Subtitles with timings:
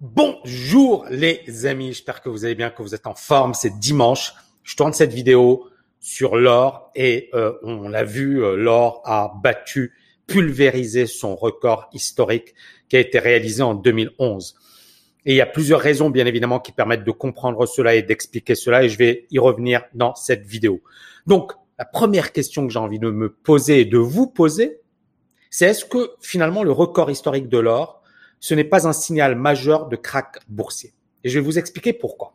[0.00, 3.54] Bonjour les amis, j'espère que vous allez bien, que vous êtes en forme.
[3.54, 4.34] C'est dimanche.
[4.64, 5.68] Je tourne cette vidéo
[6.00, 9.92] sur l'or et euh, on l'a vu, euh, l'or a battu,
[10.26, 12.54] pulvérisé son record historique
[12.88, 14.56] qui a été réalisé en 2011.
[15.26, 18.54] Et il y a plusieurs raisons, bien évidemment, qui permettent de comprendre cela et d'expliquer
[18.54, 20.82] cela, et je vais y revenir dans cette vidéo.
[21.26, 24.80] Donc, la première question que j'ai envie de me poser et de vous poser,
[25.50, 28.02] c'est est-ce que finalement le record historique de l'or,
[28.44, 30.92] ce n'est pas un signal majeur de crack boursier
[31.24, 32.34] Et je vais vous expliquer pourquoi.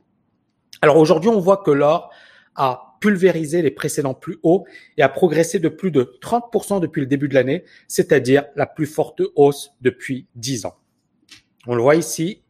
[0.82, 2.10] Alors aujourd'hui, on voit que l'or
[2.56, 4.66] a pulvérisé les précédents plus hauts
[4.98, 8.88] et a progressé de plus de 30% depuis le début de l'année, c'est-à-dire la plus
[8.88, 10.80] forte hausse depuis 10 ans.
[11.68, 12.42] On le voit ici,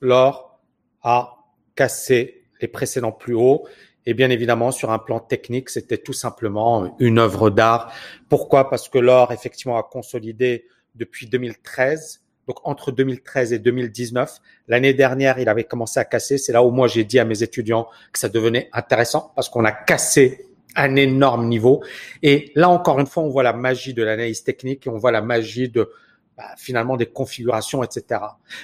[0.00, 0.60] l'or
[1.02, 1.38] a
[1.74, 3.66] cassé les précédents plus hauts.
[4.06, 7.92] Et bien évidemment, sur un plan technique, c'était tout simplement une œuvre d'art.
[8.28, 8.70] Pourquoi?
[8.70, 12.23] Parce que l'or, effectivement, a consolidé depuis 2013.
[12.46, 16.38] Donc entre 2013 et 2019, l'année dernière, il avait commencé à casser.
[16.38, 19.64] C'est là où moi j'ai dit à mes étudiants que ça devenait intéressant parce qu'on
[19.64, 20.46] a cassé
[20.76, 21.82] un énorme niveau.
[22.22, 25.12] Et là encore une fois, on voit la magie de l'analyse technique et on voit
[25.12, 25.90] la magie de
[26.36, 28.20] bah, finalement des configurations, etc.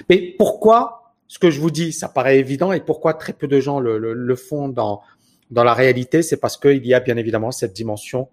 [0.09, 3.61] Mais pourquoi ce que je vous dis, ça paraît évident et pourquoi très peu de
[3.61, 5.01] gens le, le, font dans,
[5.49, 8.27] dans la réalité, c'est parce qu'il y a bien évidemment cette dimension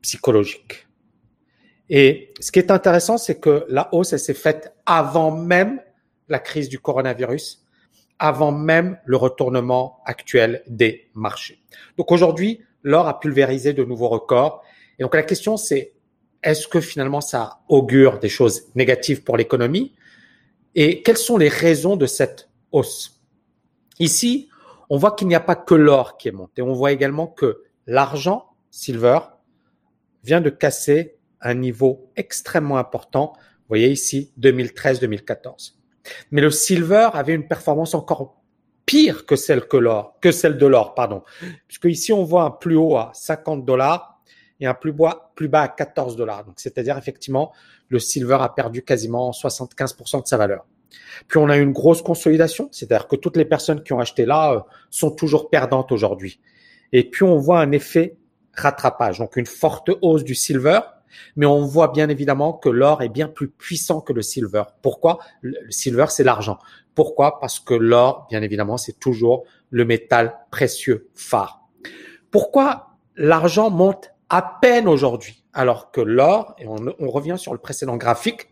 [0.00, 0.88] psychologique.
[1.90, 5.80] Et ce qui est intéressant, c'est que la hausse, elle s'est faite avant même
[6.28, 7.64] la crise du coronavirus,
[8.18, 11.62] avant même le retournement actuel des marchés.
[11.98, 14.62] Donc aujourd'hui, l'or a pulvérisé de nouveaux records.
[14.98, 15.92] Et donc la question, c'est
[16.42, 19.94] est-ce que finalement ça augure des choses négatives pour l'économie?
[20.74, 23.20] Et quelles sont les raisons de cette hausse?
[23.98, 24.48] Ici,
[24.90, 26.62] on voit qu'il n'y a pas que l'or qui est monté.
[26.62, 29.18] On voit également que l'argent, silver,
[30.22, 33.32] vient de casser un niveau extrêmement important.
[33.36, 35.74] Vous voyez ici, 2013-2014.
[36.32, 38.42] Mais le silver avait une performance encore
[38.86, 41.22] pire que celle que l'or, que celle de l'or, pardon.
[41.68, 44.20] Puisque ici, on voit un plus haut à 50 dollars
[44.60, 46.44] et un plus bas, plus bas à 14 dollars.
[46.44, 47.52] Donc, c'est-à-dire, effectivement,
[47.88, 50.66] le silver a perdu quasiment 75% de sa valeur.
[51.28, 54.52] Puis on a une grosse consolidation, c'est-à-dire que toutes les personnes qui ont acheté là
[54.52, 56.40] euh, sont toujours perdantes aujourd'hui.
[56.92, 58.16] Et puis on voit un effet
[58.52, 60.80] rattrapage, donc une forte hausse du silver,
[61.36, 64.64] mais on voit bien évidemment que l'or est bien plus puissant que le silver.
[64.82, 65.18] Pourquoi?
[65.40, 66.58] Le silver, c'est l'argent.
[66.94, 67.40] Pourquoi?
[67.40, 71.68] Parce que l'or, bien évidemment, c'est toujours le métal précieux phare.
[72.30, 77.96] Pourquoi l'argent monte à peine aujourd'hui alors que l'or, et on, revient sur le précédent
[77.96, 78.50] graphique,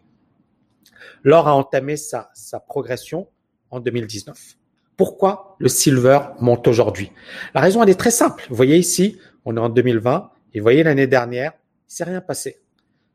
[1.25, 3.29] l'or a entamé sa, sa progression
[3.71, 4.56] en 2019.
[4.97, 7.11] Pourquoi le silver monte aujourd'hui?
[7.55, 8.44] La raison, elle est très simple.
[8.49, 11.53] Vous voyez ici, on est en 2020, et vous voyez l'année dernière,
[11.93, 12.63] il s'est rien passé.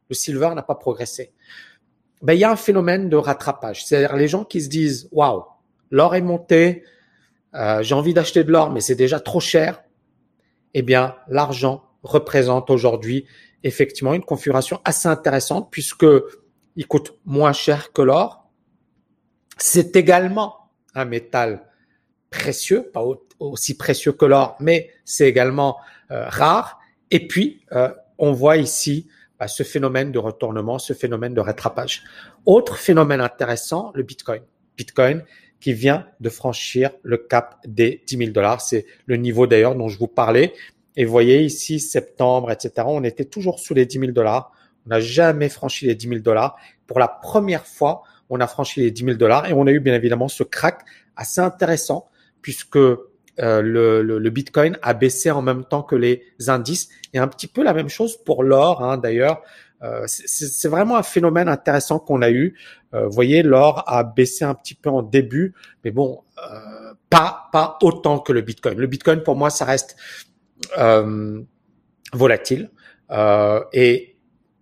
[0.09, 1.33] Le silver n'a pas progressé.
[2.21, 3.85] Ben, il y a un phénomène de rattrapage.
[3.85, 5.45] C'est-à-dire les gens qui se disent, waouh,
[5.89, 6.83] l'or est monté,
[7.55, 9.83] euh, j'ai envie d'acheter de l'or, mais c'est déjà trop cher.
[10.75, 13.25] Eh bien, l'argent représente aujourd'hui
[13.63, 16.05] effectivement une configuration assez intéressante puisque
[16.75, 18.47] il coûte moins cher que l'or.
[19.57, 21.63] C'est également un métal
[22.29, 23.03] précieux, pas
[23.39, 25.77] aussi précieux que l'or, mais c'est également
[26.11, 26.79] euh, rare.
[27.09, 29.07] Et puis, euh, on voit ici
[29.39, 32.03] bah, ce phénomène de retournement, ce phénomène de rattrapage.
[32.45, 34.41] Autre phénomène intéressant, le Bitcoin.
[34.77, 35.23] Bitcoin
[35.59, 38.61] qui vient de franchir le cap des 10 000 dollars.
[38.61, 40.53] C'est le niveau d'ailleurs dont je vous parlais.
[40.95, 44.51] Et vous voyez ici, septembre, etc., on était toujours sous les 10 000 dollars.
[44.85, 46.57] On n'a jamais franchi les 10 000 dollars.
[46.85, 49.79] Pour la première fois, on a franchi les 10 000 dollars et on a eu
[49.79, 50.81] bien évidemment ce crack
[51.15, 52.09] assez intéressant
[52.41, 52.79] puisque
[53.39, 57.47] euh, le, le, Bitcoin a baissé en même temps que les indices et un petit
[57.47, 59.41] peu la même chose pour l'or hein, d'ailleurs.
[59.83, 62.57] Euh, c'est vraiment un phénomène intéressant qu'on a eu.
[62.93, 65.53] Euh, vous voyez, l'or a baissé un petit peu en début,
[65.83, 68.77] mais bon, euh, pas pas autant que le Bitcoin.
[68.77, 69.95] Le Bitcoin pour moi, ça reste
[72.13, 72.71] volatile.
[73.73, 74.17] Et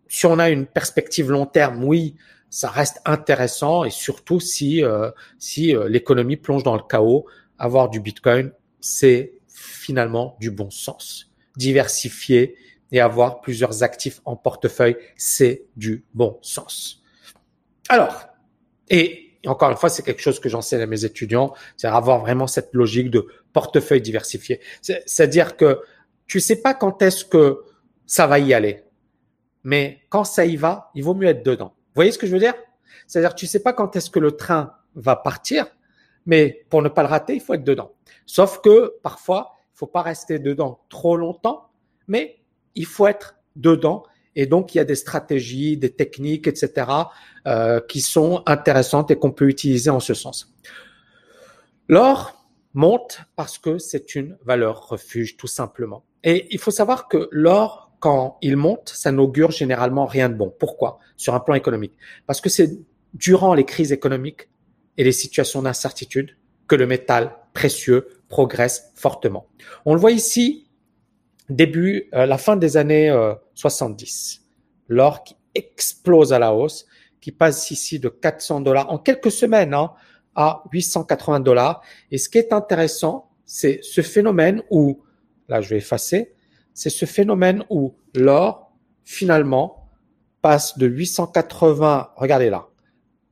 [0.07, 2.15] si on a une perspective long terme, oui,
[2.49, 4.83] ça reste intéressant et surtout si
[5.39, 7.25] si l'économie plonge dans le chaos,
[7.57, 8.51] avoir du Bitcoin,
[8.85, 11.31] c'est finalement du bon sens.
[11.57, 12.55] Diversifier
[12.91, 17.01] et avoir plusieurs actifs en portefeuille, c'est du bon sens.
[17.89, 18.27] Alors,
[18.89, 22.45] et encore une fois, c'est quelque chose que j'enseigne à mes étudiants, c'est avoir vraiment
[22.45, 24.61] cette logique de portefeuille diversifié.
[24.81, 25.81] C'est-à-dire que
[26.27, 27.63] tu sais pas quand est-ce que
[28.05, 28.83] ça va y aller,
[29.63, 31.73] mais quand ça y va, il vaut mieux être dedans.
[31.87, 32.53] Vous voyez ce que je veux dire?
[33.07, 35.74] C'est-à-dire tu sais pas quand est-ce que le train va partir,
[36.25, 37.91] mais pour ne pas le rater, il faut être dedans.
[38.25, 41.69] Sauf que parfois, il faut pas rester dedans trop longtemps,
[42.07, 42.39] mais
[42.75, 44.03] il faut être dedans
[44.37, 46.87] Et donc, il y a des stratégies, des techniques, etc.,
[47.47, 50.53] euh, qui sont intéressantes et qu'on peut utiliser en ce sens.
[51.87, 56.03] L'or monte parce que c'est une valeur refuge, tout simplement.
[56.23, 60.53] Et il faut savoir que l'or, quand il monte, ça n'augure généralement rien de bon.
[60.59, 60.99] Pourquoi?
[61.15, 61.93] Sur un plan économique.
[62.27, 62.77] Parce que c'est
[63.13, 64.49] durant les crises économiques
[64.97, 66.37] et les situations d'incertitude
[66.67, 69.47] que le métal précieux progresse fortement.
[69.85, 70.67] On le voit ici,
[71.49, 73.13] début, euh, la fin des années
[73.53, 74.39] 70.
[74.39, 74.45] Euh,
[74.87, 76.85] L'or qui explose à la hausse,
[77.21, 79.93] qui passe ici de 400 dollars en quelques semaines hein,
[80.35, 81.81] à 880 dollars.
[82.11, 85.01] Et ce qui est intéressant, c'est ce phénomène où,
[85.47, 86.35] là je vais effacer,
[86.73, 88.71] c'est ce phénomène où l'or
[89.03, 89.89] finalement
[90.41, 92.67] passe de 880, regardez là,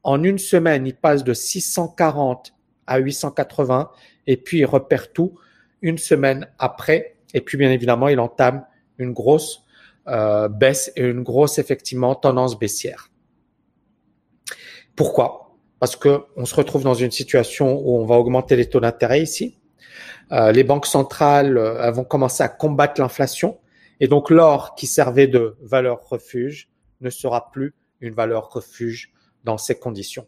[0.03, 2.53] en une semaine, il passe de 640
[2.87, 3.89] à 880
[4.27, 5.39] et puis il repère tout
[5.81, 7.15] une semaine après.
[7.33, 8.65] Et puis bien évidemment, il entame
[8.97, 9.63] une grosse
[10.07, 13.09] euh, baisse et une grosse effectivement tendance baissière.
[14.95, 15.55] Pourquoi?
[15.79, 19.21] Parce que on se retrouve dans une situation où on va augmenter les taux d'intérêt
[19.21, 19.59] ici.
[20.31, 23.59] Euh, les banques centrales euh, vont commencer à combattre l'inflation
[23.99, 26.69] et donc l'or qui servait de valeur refuge
[27.01, 30.27] ne sera plus une valeur refuge dans ces conditions.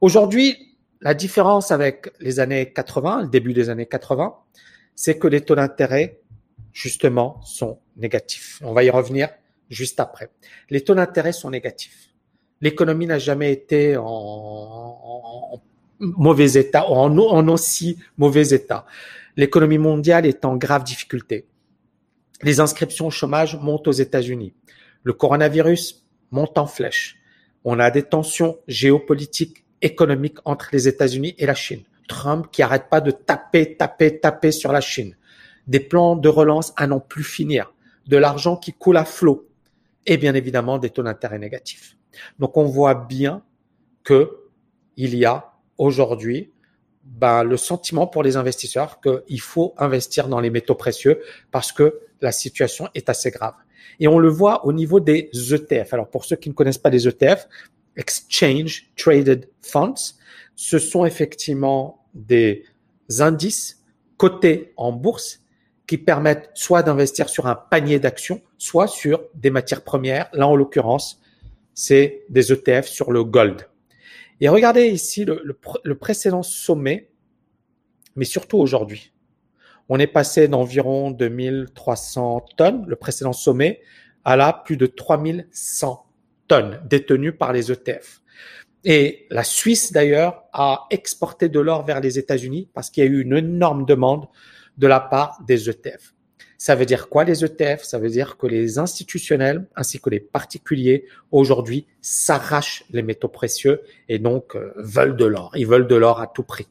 [0.00, 4.34] Aujourd'hui, la différence avec les années 80, le début des années 80,
[4.94, 6.20] c'est que les taux d'intérêt,
[6.72, 8.60] justement, sont négatifs.
[8.62, 9.28] On va y revenir
[9.70, 10.30] juste après.
[10.68, 12.10] Les taux d'intérêt sont négatifs.
[12.60, 15.60] L'économie n'a jamais été en,
[15.98, 18.84] mauvais état, en, en aussi mauvais état.
[19.36, 21.46] L'économie mondiale est en grave difficulté.
[22.42, 24.54] Les inscriptions au chômage montent aux États-Unis.
[25.02, 27.19] Le coronavirus monte en flèche.
[27.64, 31.82] On a des tensions géopolitiques, économiques entre les États-Unis et la Chine.
[32.08, 35.16] Trump qui arrête pas de taper, taper, taper sur la Chine.
[35.66, 37.72] Des plans de relance à n'en plus finir.
[38.06, 39.48] De l'argent qui coule à flot.
[40.06, 41.96] Et bien évidemment des taux d'intérêt négatifs.
[42.38, 43.42] Donc on voit bien
[44.02, 44.38] que
[44.96, 46.50] il y a aujourd'hui
[47.04, 52.00] ben, le sentiment pour les investisseurs qu'il faut investir dans les métaux précieux parce que
[52.20, 53.54] la situation est assez grave.
[53.98, 55.92] Et on le voit au niveau des ETF.
[55.94, 57.48] Alors pour ceux qui ne connaissent pas les ETF,
[57.96, 60.14] Exchange Traded Funds,
[60.54, 62.64] ce sont effectivement des
[63.18, 63.82] indices
[64.16, 65.40] cotés en bourse
[65.86, 70.28] qui permettent soit d'investir sur un panier d'actions, soit sur des matières premières.
[70.32, 71.20] Là, en l'occurrence,
[71.74, 73.66] c'est des ETF sur le gold.
[74.40, 75.42] Et regardez ici le,
[75.82, 77.10] le précédent sommet,
[78.16, 79.12] mais surtout aujourd'hui.
[79.92, 83.80] On est passé d'environ 2300 tonnes, le précédent sommet,
[84.24, 86.06] à là plus de 3100
[86.46, 88.22] tonnes détenues par les ETF.
[88.84, 93.10] Et la Suisse, d'ailleurs, a exporté de l'or vers les États-Unis parce qu'il y a
[93.10, 94.28] eu une énorme demande
[94.78, 96.14] de la part des ETF.
[96.56, 100.20] Ça veut dire quoi les ETF Ça veut dire que les institutionnels ainsi que les
[100.20, 105.50] particuliers aujourd'hui s'arrachent les métaux précieux et donc euh, veulent de l'or.
[105.56, 106.68] Ils veulent de l'or à tout prix.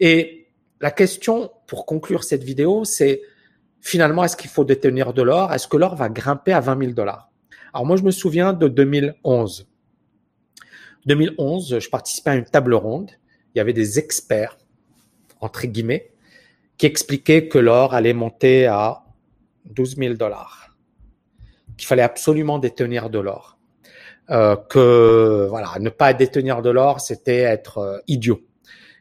[0.00, 0.41] Et
[0.82, 3.22] la question pour conclure cette vidéo, c'est
[3.80, 5.52] finalement, est-ce qu'il faut détenir de l'or?
[5.52, 7.30] Est-ce que l'or va grimper à 20 000 dollars?
[7.72, 9.68] Alors moi, je me souviens de 2011.
[11.06, 13.12] 2011, je participais à une table ronde.
[13.54, 14.58] Il y avait des experts,
[15.40, 16.10] entre guillemets,
[16.78, 19.04] qui expliquaient que l'or allait monter à
[19.66, 20.74] 12 000 dollars,
[21.76, 23.56] qu'il fallait absolument détenir de l'or,
[24.30, 28.42] euh, que voilà, ne pas détenir de l'or, c'était être euh, idiot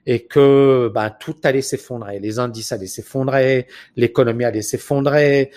[0.05, 2.19] et que ben, tout allait s'effondrer.
[2.19, 5.51] Les indices allaient s'effondrer, l'économie allait s'effondrer.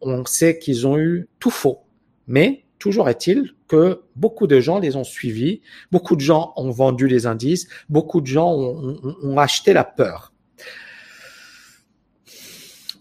[0.00, 1.80] On sait qu'ils ont eu tout faux.
[2.26, 7.06] Mais toujours est-il que beaucoup de gens les ont suivis, beaucoup de gens ont vendu
[7.06, 10.32] les indices, beaucoup de gens ont, ont acheté la peur.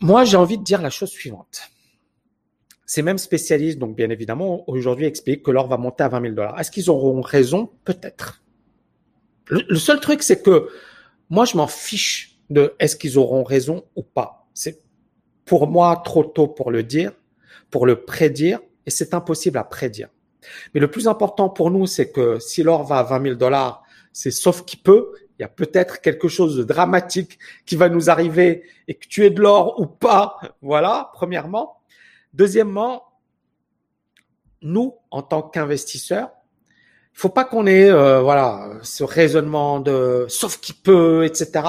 [0.02, 1.62] Moi, j'ai envie de dire la chose suivante.
[2.86, 6.34] Ces mêmes spécialistes, donc bien évidemment, aujourd'hui expliquent que l'or va monter à 20 000
[6.36, 6.60] dollars.
[6.60, 7.72] Est-ce qu'ils auront raison?
[7.84, 8.45] Peut-être.
[9.48, 10.70] Le, seul truc, c'est que
[11.30, 14.48] moi, je m'en fiche de est-ce qu'ils auront raison ou pas.
[14.54, 14.82] C'est
[15.46, 17.12] pour moi trop tôt pour le dire,
[17.70, 20.10] pour le prédire, et c'est impossible à prédire.
[20.74, 23.84] Mais le plus important pour nous, c'est que si l'or va à 20 000 dollars,
[24.14, 28.10] c'est sauf qu'il peut, il y a peut-être quelque chose de dramatique qui va nous
[28.10, 30.38] arriver et que tu es de l'or ou pas.
[30.62, 31.82] Voilà, premièrement.
[32.34, 33.04] Deuxièmement,
[34.62, 36.32] nous, en tant qu'investisseurs,
[37.16, 41.66] il faut pas qu'on ait euh, voilà ce raisonnement de sauf qui peut, etc.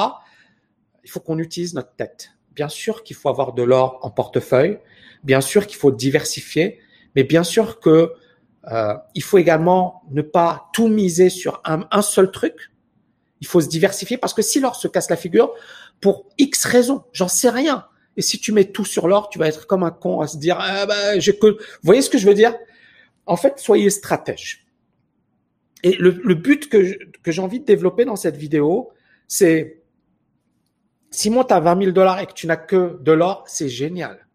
[1.05, 2.33] Il faut qu'on utilise notre tête.
[2.53, 4.79] Bien sûr qu'il faut avoir de l'or en portefeuille,
[5.23, 6.81] bien sûr qu'il faut diversifier,
[7.15, 8.13] mais bien sûr que
[8.73, 12.73] euh, il faut également ne pas tout miser sur un, un seul truc.
[13.41, 15.53] Il faut se diversifier parce que si l'or se casse la figure
[16.01, 17.87] pour X raisons, j'en sais rien.
[18.17, 20.39] Et si tu mets tout sur l'or, tu vas être comme un con à se
[20.39, 22.57] dire, ah bah, j'ai que, vous voyez ce que je veux dire?
[23.27, 24.66] En fait, soyez stratège.
[25.83, 28.91] Et le, but que, que j'ai envie de développer dans cette vidéo,
[29.29, 29.83] c'est,
[31.11, 34.27] si monte à 20 000 dollars et que tu n'as que de l'or, c'est génial.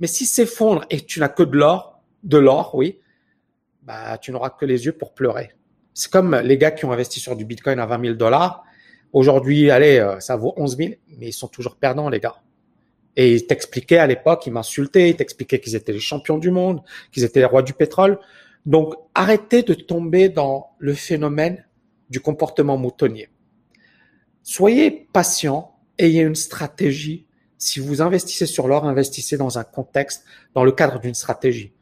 [0.00, 2.98] Mais si s'effondre et que tu n'as que de l'or, de l'or, oui,
[3.82, 5.52] bah, tu n'auras que les yeux pour pleurer.
[5.94, 8.64] C'est comme les gars qui ont investi sur du Bitcoin à 20 000 dollars.
[9.12, 12.36] Aujourd'hui, allez, euh, ça vaut 11 000, mais ils sont toujours perdants, les gars.
[13.16, 16.82] Et ils t'expliquaient à l'époque, ils m'insultaient, ils t'expliquaient qu'ils étaient les champions du monde,
[17.12, 18.18] qu'ils étaient les rois du pétrole.
[18.66, 21.64] Donc, arrêtez de tomber dans le phénomène
[22.10, 23.30] du comportement moutonnier.
[24.42, 27.26] Soyez patient, ayez une stratégie.
[27.58, 31.72] Si vous investissez sur l'or, investissez dans un contexte, dans le cadre d'une stratégie.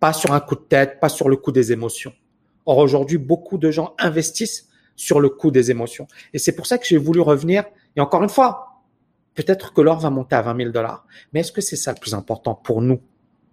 [0.00, 2.12] Pas sur un coup de tête, pas sur le coup des émotions.
[2.66, 6.06] Or, aujourd'hui, beaucoup de gens investissent sur le coup des émotions.
[6.32, 7.64] Et c'est pour ça que j'ai voulu revenir.
[7.96, 8.82] Et encore une fois,
[9.34, 11.06] peut-être que l'or va monter à 20 000 dollars.
[11.32, 13.00] Mais est-ce que c'est ça le plus important pour nous?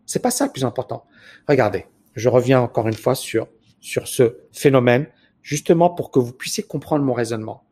[0.06, 1.06] C'est pas ça le plus important.
[1.48, 3.48] Regardez, je reviens encore une fois sur,
[3.80, 5.08] sur ce phénomène,
[5.42, 7.64] justement pour que vous puissiez comprendre mon raisonnement.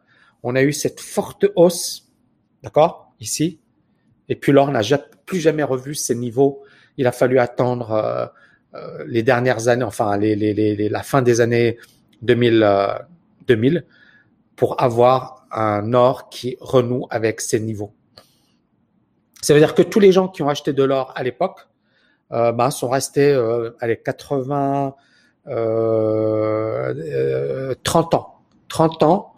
[0.43, 2.10] On a eu cette forte hausse,
[2.63, 3.60] d'accord, ici,
[4.29, 4.81] et puis l'or n'a
[5.25, 6.63] plus jamais revu ces niveaux.
[6.98, 8.25] Il a fallu attendre euh,
[8.75, 11.77] euh, les dernières années, enfin les, la fin des années
[12.22, 12.67] 2000,
[13.48, 13.81] 2000 euh,
[14.55, 17.93] pour avoir un or qui renoue avec ces niveaux.
[19.41, 21.67] Ça veut dire que tous les gens qui ont acheté de l'or à l'époque
[22.31, 24.95] euh, bah, sont restés euh, allez, 80,
[25.48, 26.93] euh,
[27.83, 28.36] 30 ans.
[28.67, 29.33] 30 ans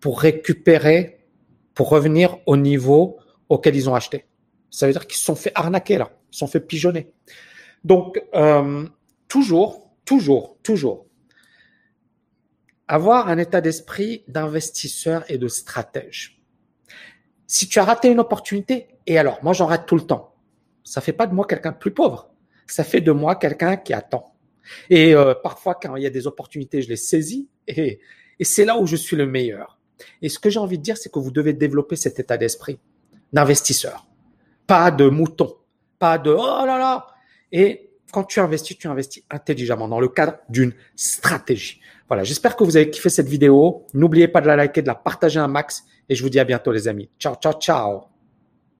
[0.00, 1.26] pour récupérer,
[1.74, 4.26] pour revenir au niveau auquel ils ont acheté.
[4.70, 7.12] Ça veut dire qu'ils se sont fait arnaquer là, ils se sont fait pigeonner.
[7.84, 8.86] Donc, euh,
[9.28, 11.06] toujours, toujours, toujours,
[12.88, 16.42] avoir un état d'esprit d'investisseur et de stratège.
[17.46, 20.34] Si tu as raté une opportunité, et alors, moi j'en rate tout le temps,
[20.82, 22.33] ça fait pas de moi quelqu'un de plus pauvre,
[22.66, 24.34] ça fait de moi quelqu'un qui attend.
[24.90, 28.00] Et euh, parfois, quand il y a des opportunités, je les saisis, et,
[28.38, 29.78] et c'est là où je suis le meilleur.
[30.22, 32.78] Et ce que j'ai envie de dire, c'est que vous devez développer cet état d'esprit
[33.32, 34.06] d'investisseur,
[34.66, 35.56] pas de mouton,
[35.98, 37.06] pas de oh là là,
[37.50, 41.80] et quand tu investis, tu investis intelligemment dans le cadre d'une stratégie.
[42.08, 43.86] Voilà, j'espère que vous avez kiffé cette vidéo.
[43.92, 46.44] N'oubliez pas de la liker, de la partager un max et je vous dis à
[46.44, 47.10] bientôt les amis.
[47.18, 48.13] Ciao, ciao, ciao.